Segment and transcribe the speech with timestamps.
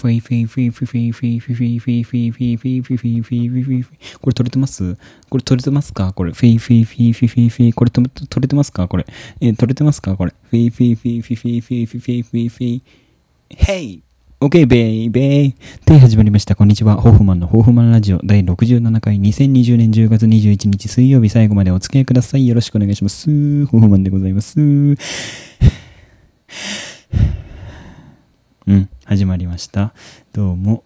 [0.00, 4.96] フィーフィフィフィフィフィフィフィフィフィフィフィフィフィフィフィフィこれ取れてます
[5.28, 8.08] これ取れてますかこれフィフィフィフィフィフィこれ取
[8.40, 9.04] れてますかこれ
[9.42, 12.82] え取れてますかこれフィフィフィフィフィフィフィフィーフィフィー
[13.50, 14.00] Hey!
[14.40, 16.54] OK, ベイベイで、始まりました。
[16.54, 16.96] こんにちは。
[16.96, 22.48] ホフマンのホフマンラジオ第67回2020年10月21日水曜日最後までお付き合いください。
[22.48, 23.66] よろしくお願いします。
[23.66, 24.58] ホフマンでございます。
[24.58, 24.62] う
[28.72, 29.92] ん、始まりました。
[30.32, 30.84] どうも。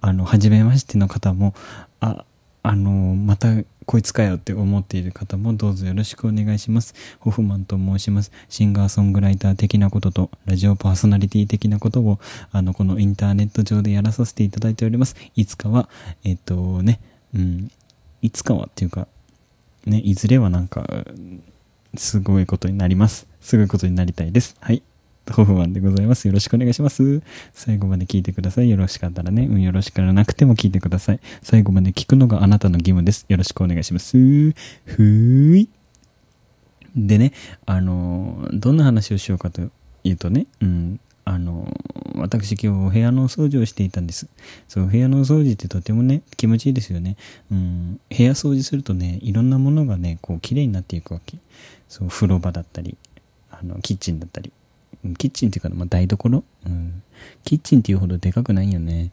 [0.00, 1.52] あの、はじめましての方も、
[2.00, 2.24] あ、
[2.62, 3.48] あの、また
[3.84, 6.94] こいつかよって思っている方もどうぞよろしくお願いします。
[7.18, 8.32] ホフマンと申します。
[8.48, 12.18] シンガーソングライター的なことと、ラジオパーソナリティ的なことを、
[12.50, 15.14] あの、このインターネット上でやらさせていただいております。
[15.36, 15.90] いつかは、
[16.24, 16.98] えっとね、
[17.34, 17.70] うん、
[18.22, 19.06] いつかはっていうか、
[19.84, 21.04] ね、いずれはなんか、
[21.94, 23.26] すごいことになります。
[23.42, 24.56] すごいことになりたいです。
[24.60, 24.82] はい。
[25.32, 26.26] ホフマンでございます。
[26.26, 27.22] よろしくお願いします。
[27.52, 28.70] 最後まで聞いてください。
[28.70, 29.44] よろしかったらね。
[29.44, 31.20] うん、よろしからなくても聞いてください。
[31.42, 33.26] 最後まで聞くのがあなたの義務です。
[33.28, 34.16] よろしくお願いします。
[34.16, 35.68] ふーい。
[36.96, 37.32] でね、
[37.66, 39.62] あの、どんな話をしようかと
[40.02, 41.72] いうとね、うん、あの、
[42.16, 44.26] 私今日お部屋のお掃除をしていたんです。
[44.68, 47.16] そう、お部屋のお掃除ってとてもね、気持ちいいですよね。
[47.52, 51.38] うん、部屋掃除するとね、いろんなものがね、こう、綺麗になっていくわけ。
[51.88, 52.96] そう、風呂場だったり、
[53.50, 54.52] あの、キッチンだったり。
[55.16, 57.02] キッチンっていうか、まあ、台所、うん、
[57.44, 59.12] キッチンっていうほどでかくないよね。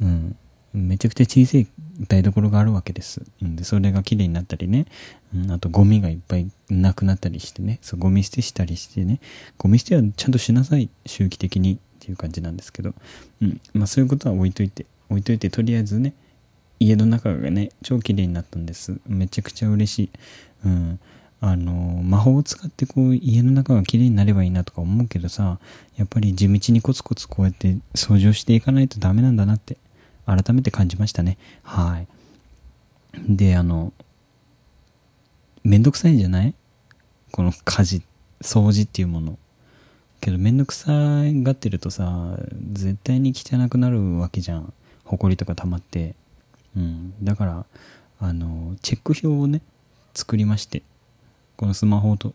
[0.00, 0.36] うん。
[0.72, 1.66] めちゃくちゃ小さい
[2.08, 3.22] 台所があるわけです。
[3.42, 4.86] うん、で、それが綺麗になったりね。
[5.34, 7.78] うん、あとゴミがいっぱいなくなったりしてね。
[7.82, 9.20] そう、ゴミ捨てしたりしてね。
[9.58, 10.88] ゴミ捨てはちゃんとしなさい。
[11.06, 12.94] 周期的にっていう感じなんですけど。
[13.42, 13.60] うん。
[13.74, 16.14] まあそういうことは置いといて、置いといて、とりあえずね、
[16.78, 18.98] 家の中がね、超綺麗になったんです。
[19.06, 20.10] めちゃくちゃ嬉しい。
[20.64, 21.00] うん。
[21.42, 25.58] あの、魔法を使ってこう家の中が綺麗になればいいなとか思うけどさ、
[25.96, 29.78] やっぱり地道にコツコツこうやって掃除をしていかないとダメなんだなって
[30.26, 31.38] 改めて感じましたね。
[31.62, 32.06] はい。
[33.28, 33.92] で、あの、
[35.64, 36.54] めんどくさいんじゃない？
[37.32, 38.02] この家事、
[38.42, 39.38] 掃除っていうもの。
[40.20, 42.36] けどめんどくさがってるとさ、
[42.72, 44.72] 絶対に汚くなるわけじゃん。
[45.04, 46.14] 埃とか溜まって。
[46.76, 47.14] うん。
[47.24, 47.66] だから、
[48.20, 49.62] あの、チェック表をね、
[50.12, 50.82] 作りまして。
[51.60, 52.32] このスマホと、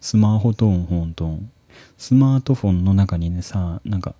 [0.00, 1.50] スマホトーン、フォントーン。
[1.98, 4.14] スマートフォンの中にね、さ、なんか、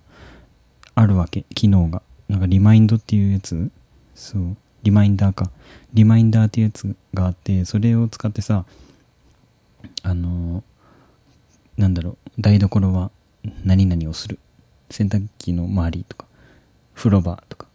[0.93, 2.01] あるわけ、機能が。
[2.27, 3.71] なんか、リマインドっていうやつ？
[4.13, 5.51] そう、リマインダーか。
[5.93, 8.65] リマインダーっていうやつがあって、それを使ってさ、
[10.03, 10.65] あの
[11.77, 13.09] なんだろう、台所は
[13.63, 14.37] 何々をする。
[14.89, 16.25] 洗濯機の周りとか、
[16.93, 17.67] 風呂場とか、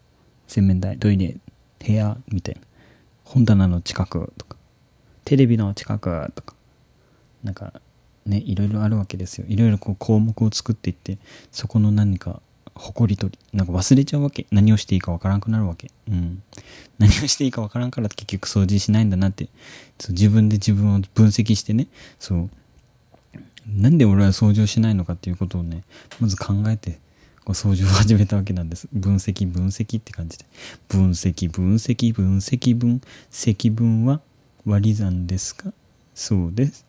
[0.47, 1.38] 洗面台、トイレ、
[1.86, 2.60] 部屋みたいな。
[3.25, 4.59] 本棚の近くとか、
[5.25, 6.54] テレビの近くとか、
[7.47, 7.81] なんか
[8.27, 9.47] ねいろいろあるわけですよ。
[9.49, 11.19] いろいろこう項目を作っていって
[11.53, 12.43] そこの何か
[12.75, 14.47] 誇り取りなんか忘れちゃうわけ。
[14.51, 15.91] 何をしていいかわからんくなるわけ。
[16.11, 16.43] うん。
[16.99, 19.49] 何をしていいかわからんから結局掃除しないんだなって。
[19.99, 21.87] そう自分で自分を分析してね。
[22.19, 22.51] そう。
[23.67, 25.83] なんで俺は掃除をしないのかっていうことをね
[26.21, 27.01] まず考えて
[27.45, 28.89] こう掃除を始めたわけなんです。
[28.93, 30.45] 分析分析って感じで。
[30.89, 34.21] 分析分析分析分積分は
[34.65, 35.73] 割り算ですか？
[36.15, 36.85] そうです。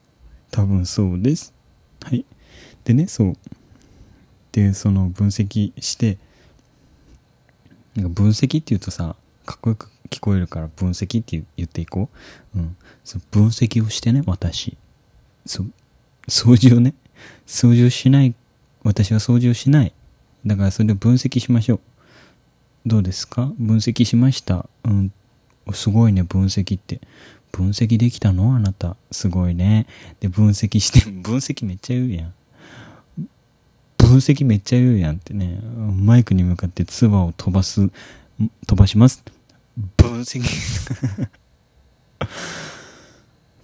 [0.51, 1.53] 多分そうです。
[2.03, 2.25] はい。
[2.83, 3.35] でね、そう。
[4.51, 6.17] で、その分析して、
[7.95, 9.15] なんか分析って言うとさ、
[9.45, 12.09] かっこよく聞こえるから分析って言っていこ
[12.55, 12.59] う。
[12.59, 12.75] うん。
[13.03, 14.77] そ分析をしてね、私。
[15.45, 15.71] そう。
[16.27, 16.93] 掃除をね、
[17.45, 18.33] 掃除をしない。
[18.83, 19.93] 私は掃除をしない。
[20.45, 21.79] だからそれで分析しましょう。
[22.85, 23.51] どうですか？
[23.57, 24.69] 分析しました。
[24.85, 25.11] うん。
[25.73, 27.01] すごいね、分析って。
[27.51, 28.55] 分析できたの？
[28.55, 28.95] あなた。
[29.11, 29.87] すごいね。
[30.19, 32.33] で、分析して、 分析めっちゃ言うやん。
[33.97, 35.59] 分析めっちゃ言うやんってね。
[35.95, 37.89] マイクに向かって唾を飛ばす、
[38.67, 39.23] 飛ばします。
[39.97, 40.41] 分析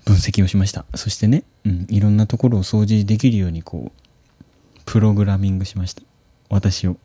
[0.05, 0.85] 分析をしました。
[0.95, 4.01] そしてね、うん、いろんなところを掃除できるようにこう、
[4.85, 6.03] プログラミングしました。
[6.49, 6.97] 私を。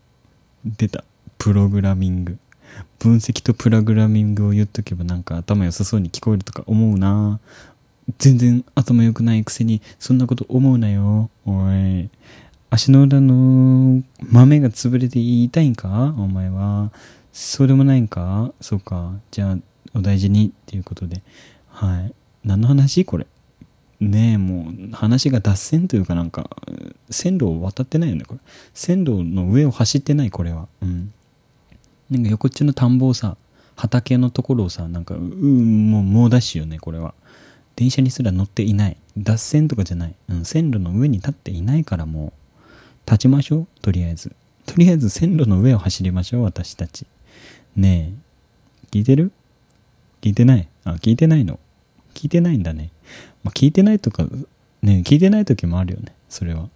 [0.65, 1.05] 出た。
[1.37, 2.37] プログラミング。
[2.99, 7.39] 分析とプログラミングを言っとけばなんか頭良さそうに聞こえるとか思うな
[8.17, 11.29] 全然頭良くないくせにそんなこと思うなよ。
[11.45, 12.09] おい。
[12.71, 16.13] 足の裏の豆が潰れて痛いんか？
[16.17, 16.91] お前は。
[17.31, 18.51] そうでもないんか？
[18.61, 19.13] そうか。
[19.31, 19.57] じゃあ、
[19.93, 21.21] お大事にっていうことで。
[21.67, 22.13] はい。
[22.43, 23.27] 何の話これ？
[23.99, 26.49] ねえ、もう話が脱線というかなんか、
[27.09, 28.39] 線路を渡ってないよね、これ。
[28.73, 30.67] 線路の上を走ってない、これは。
[30.81, 31.13] うん。
[32.09, 33.37] なんか横っちの田んぼをさ、
[33.75, 37.13] 畑のところをさ、なんか、うん、もう猛ダッシュよね、これは。
[37.75, 38.97] 電車にすら乗っていない。
[39.17, 40.15] 脱線とかじゃない。
[40.29, 44.35] うん、線路の上に立っていないからもう、立ちましょう、とりあえず。
[44.65, 47.05] とりあえず線路の上を走りましょう、私たち。
[47.75, 48.95] ねえ。
[48.97, 49.31] 聞いてる？
[50.21, 50.67] 聞いてない？
[50.83, 51.59] あ、聞いてないの？
[52.13, 52.89] 聞いてないんだね。
[53.43, 54.23] まあ、聞いてないとか、
[54.81, 56.13] ね聞いてない時もあるよね。
[56.27, 56.69] それは。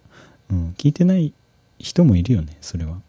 [0.50, 0.75] うん。
[0.77, 1.33] 聞いてない
[1.80, 2.56] 人もいるよね。
[2.62, 3.01] それは。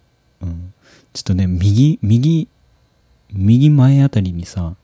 [1.12, 2.48] ちょっとね、右、右、
[3.32, 4.74] 右前あたりにさ、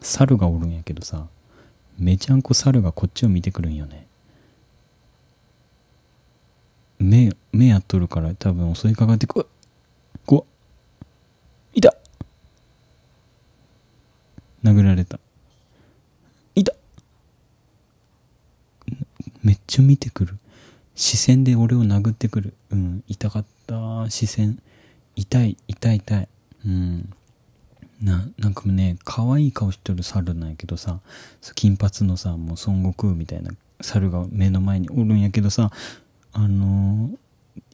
[0.00, 1.26] 猿がおるんやけどさ、
[1.98, 4.06] めちゃんこ猿がこっちを見てくるんよね。
[6.98, 9.46] 目、目やっとるから多分襲いかかってくわ
[10.24, 10.44] 怖っ
[11.74, 11.96] いた
[14.62, 15.18] 殴られた。
[16.54, 16.72] いた
[19.42, 20.38] めっちゃ見てくる。
[20.94, 22.54] 視線で俺を殴ってくる。
[22.70, 24.60] うん痛かった視線。
[25.16, 26.28] 痛い痛い痛い
[26.66, 27.12] うん
[28.02, 31.00] ななんかね可愛い顔しとる猿なんやけどさ
[31.54, 35.70] 金髪のさもう孫悟空みたいな猿が目の前におるんやけどさ
[36.34, 37.18] あのー、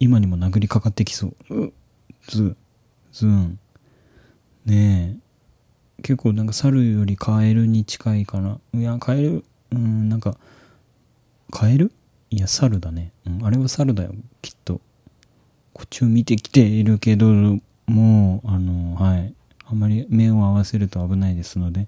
[0.00, 1.64] 今にも殴りかかってきそう。
[1.66, 1.72] う
[2.26, 2.56] ズ
[3.12, 3.58] ズン。
[4.66, 6.02] ねえ。
[6.02, 8.58] 結構なんか猿よりカエルに近いかな。
[8.74, 10.36] いや、カエル、うん、なんか、
[11.50, 11.92] カエル？
[12.30, 13.12] いや、猿だね。
[13.26, 14.12] うん、あれは猿だよ、
[14.42, 14.80] きっと。
[15.78, 17.26] こっちを見てきているけど、
[17.86, 19.32] もう、あの、はい。
[19.64, 21.86] あんまり目を合わせると危ないですので、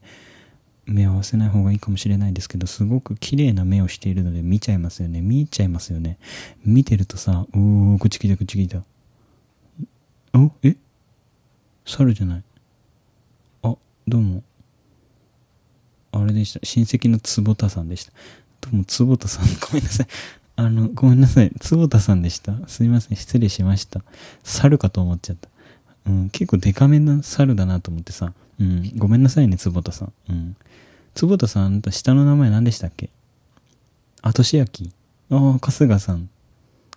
[0.87, 5.21] 目を合わせない方がいいかもしれないですけど、すごく綺麗な目をしているので見ちゃいますよね。
[5.21, 6.19] 見ちゃいますよね。
[6.65, 8.85] 見てるとさ、おー、こっち来た、こっち来た。
[10.39, 10.77] おえ？
[11.85, 12.43] 猿じゃない。
[13.65, 13.75] あ、
[14.07, 14.45] どうも。
[16.13, 16.61] あれでした。
[16.63, 18.13] 親戚の坪田さんでした。
[18.61, 20.07] どうも、坪田さん、ごめんなさい。
[20.61, 21.51] あの、ごめんなさい。
[21.59, 22.53] 坪田さんでした。
[22.69, 23.17] すいません。
[23.17, 24.03] 失礼しました。
[24.45, 25.49] 猿かと思っちゃった。
[26.07, 28.35] うん、結構デカめな猿だなと思ってさ。
[28.61, 30.13] うん、ごめんなさいね、坪田さん。
[30.29, 30.57] うん。
[31.15, 33.09] 坪田さん、あなた下の名前何でしたっけ？
[34.21, 34.93] あ、としあき。
[35.31, 36.29] ああ、春日さん。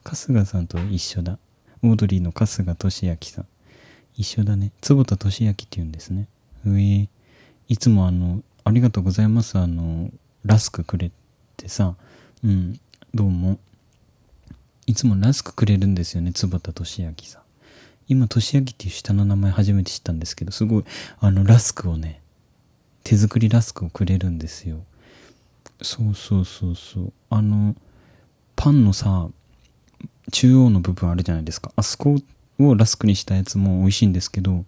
[0.04, 1.40] 春日さんと一緒だ。
[1.84, 3.46] オードリーの春日俊明さん。
[4.18, 4.74] 一緒だね。
[4.82, 6.28] 坪田俊明って言うんですね。
[6.66, 7.08] うえ
[7.70, 9.58] いつもあの、ありがとうございます。
[9.58, 10.10] あの、
[10.44, 11.12] ラスクくれ
[11.56, 11.96] てさ。
[12.44, 12.78] うん、
[13.16, 13.60] どうも。
[14.88, 17.42] いつもラスクくれるんですよね、坪田俊明さん。
[18.08, 20.84] 今、俊明っていう下の名前初めて知ったんですけど、すごい、
[21.20, 22.22] あの、ラスクをね、
[23.04, 24.84] 手作りラスクをくれるんですよ。
[25.84, 27.14] そうそうそうそう。
[27.30, 27.76] あの、
[28.56, 29.30] パンのさ、
[30.32, 31.72] 中央の部分あるじゃないですか。
[31.76, 32.16] あそこ
[32.58, 34.66] をラスクにしたやつも美味しいんですけど、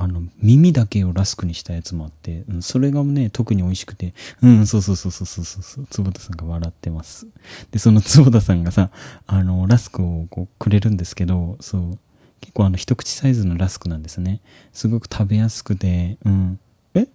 [0.00, 7.26] あの、耳だけをラスクにしたやつもあって、うん、それがね、特に美味しくて、うん、そうそうそうそうそうそう、坪田さんが笑ってます。
[7.72, 8.90] で、その坪田さんがさ、
[9.26, 11.98] あの、ラスクをこうくれるんですけど、そう、
[12.40, 14.40] 結構あの、一口サイズのラスクなんですね。
[14.72, 16.60] すごく食べやすくて、うん。
[16.94, 17.08] え？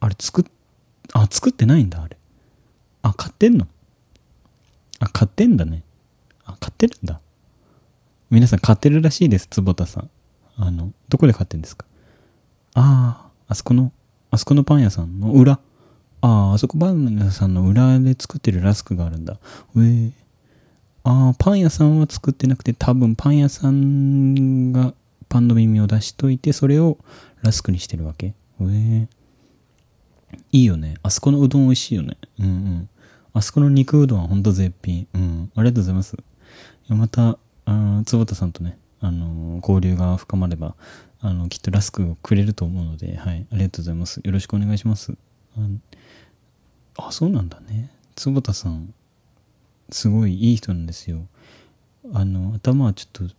[0.00, 0.44] あれ作っ、
[1.12, 2.16] あ、作ってないんだ、あれ。
[3.02, 3.68] あ、買ってんの？
[4.98, 5.84] あ、買ってんだね。
[6.44, 7.20] あ、買ってるんだ。
[8.28, 10.10] 皆さん買ってるらしいです、坪田さん。
[10.56, 11.86] あの、どこで買ってんですか？
[12.74, 13.92] ああ、あそこの、
[14.30, 15.58] あそこのパン屋さんの裏。
[16.20, 19.38] ああ、あそこパン屋さんの裏で作ってるラスクがあるんだ。
[19.76, 20.12] ええー。
[21.04, 24.94] ああ、パン屋さんは作ってなくて、多分パン屋さんが
[25.28, 26.98] パンの耳を出しといて、それを
[27.42, 28.28] ラスクにしてるわけ。
[28.28, 29.08] ええー。
[30.50, 30.94] いいよね。
[31.02, 32.16] あそこのうどん美味しいよね。
[32.40, 32.88] うんうん。
[33.34, 35.06] あそこの肉うどんはほんと絶品。
[35.14, 35.52] うん。
[35.54, 36.16] ありがとうございます。
[36.88, 40.76] また、あ坪田さんとね、あの、交流が深まれば、
[41.20, 43.46] あの、きっとラスクをくれると思うので、はい。
[43.52, 44.20] ありがとうございます。
[44.24, 45.14] よろしくお願いします。
[46.96, 47.90] あ、あそうなんだね。
[48.16, 48.94] 坪田さん、
[49.90, 51.26] すごいいい人なんですよ。
[52.14, 53.34] あの、頭はちょっと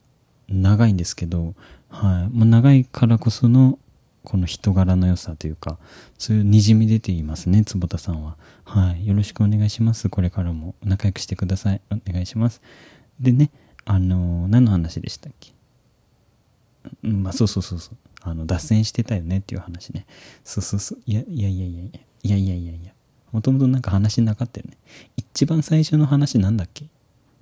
[0.48, 1.56] 長いんですけど、
[1.90, 2.38] はい。
[2.38, 3.80] まあ、長いからこその、
[4.24, 5.80] この人柄の良さというか、
[6.18, 8.38] そういう滲み出ていますね、坪田さんは。
[8.66, 9.08] はい。
[9.08, 10.10] よろしくお願いします。
[10.10, 11.82] これからも仲良くしてください。
[11.92, 12.62] お願いします。
[13.20, 13.50] でね、
[13.86, 15.55] あのー、何の話でしたっけ？
[17.04, 17.98] うん、まあ、そうそうそうそう。
[18.22, 20.06] あの、脱線してたよねっていう話ね。
[20.44, 21.00] そうそうそう。
[21.06, 22.00] いや、いやいやいやいや。
[22.24, 22.92] いやいやいやいや。
[23.32, 24.78] もともとなんか話なかったよね。
[25.18, 26.86] 一番最初の話なんだっけ？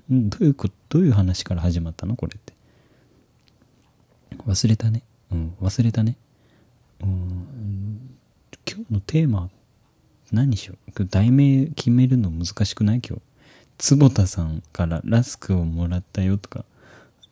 [0.10, 2.16] どういうこと、どういう話から始まったの？
[2.16, 2.54] これって。
[4.46, 5.04] 忘れたね。
[5.32, 6.18] うん、忘れたね。
[7.02, 7.48] うん
[8.66, 9.50] 今日のテーマ
[10.32, 11.06] 何にしよう？
[11.06, 13.02] 題名決めるの難しくない？
[13.08, 13.22] 今日
[13.78, 16.66] 坪田さんからラスクをもらったよとか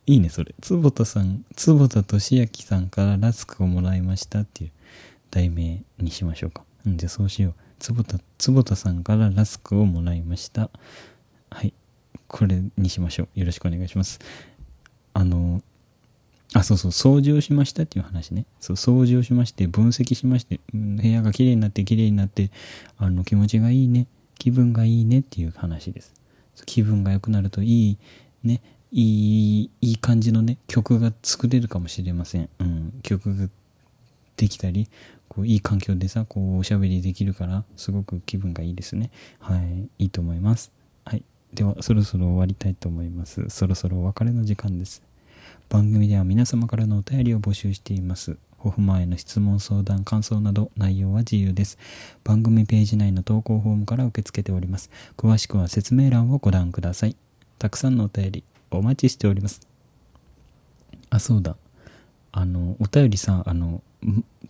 [0.06, 0.54] いいねそれ。
[0.60, 4.70] 坪田さん坪田俊明さんからラスクをもらいましたっていう
[5.30, 6.64] 題名にしましょうか。
[6.86, 7.54] うんじゃあそうしよう。
[7.78, 10.70] 坪田坪田さんからラスクをもらいました。
[11.50, 11.72] はい。
[12.26, 13.40] これにしましょう。
[13.40, 14.18] よろしくお願いします。
[15.14, 15.62] あの
[16.54, 18.44] あ、そうそう、掃除をしましたっていう話ね。
[18.60, 22.50] そう、掃除をしまして、分析しまして、部屋が綺麗になって綺麗になって、
[22.98, 24.06] あの、気持ちがいいね、
[24.38, 26.12] 気分がいいねっていう話です。
[26.66, 27.98] 気分が良くなるといい
[28.44, 28.60] ね、
[28.92, 32.48] いい、いい感じのね、曲が作れるかもしれません。
[32.58, 33.48] うん、曲が
[34.36, 34.88] できたり、
[35.28, 39.10] こう、いい環境でさ、こう、おしゃべりできるから、すごく気分がいいですね。
[39.40, 40.70] はい、いいと思います。
[41.06, 41.24] はい。
[41.54, 43.48] では、そろそろ終わりたいと思います。
[43.48, 45.02] そろそろお別れの時間です。
[45.70, 48.36] 番組では皆様からのお便りを募集しています。
[48.58, 51.78] ホフマへの質問、相談、感想など内容は自由です。
[52.24, 54.90] 番組ページ内の投稿フォームから受け付けております。
[55.16, 57.16] 詳しくは説明欄をご覧ください。
[57.58, 58.44] たくさんのお便り
[58.76, 59.60] お待ちしております。
[61.10, 61.56] あ、そうだ。
[62.32, 63.82] あの、お便りさ、あの、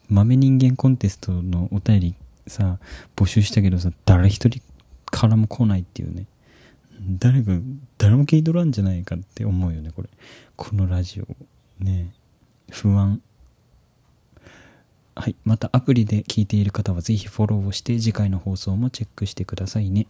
[0.09, 2.15] 豆人間コンテストのお便り
[2.47, 2.79] さ、
[3.17, 4.61] 募集したけどさ、誰一人
[5.07, 6.27] からも来ないっていうね。
[7.19, 7.53] 誰か、
[7.99, 10.09] 誰も聞いとらんじゃないかって思うよね、これ。
[10.57, 11.27] このラジオ。
[11.83, 12.13] ね
[12.71, 13.21] 不安。
[15.15, 15.35] はい。
[15.45, 20.07] またアプリで聞いている方はぜひフォローをして次回の放送もチェックしてくださいね。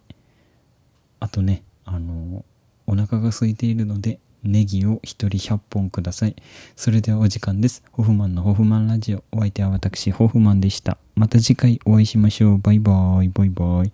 [1.18, 2.44] あとね、あの、
[2.86, 6.36] お腹が空いているのでネギを一人100本ください。
[6.76, 7.82] それではお時間です。
[7.92, 9.22] ホフマンのホフマンラジオ。
[9.30, 10.98] お相手は私、ホフマンでした。
[11.14, 12.58] また次回お会いしましょう。
[12.58, 13.92] バイバーイ、バイバーイ。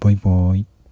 [0.00, 0.77] バイバーイ。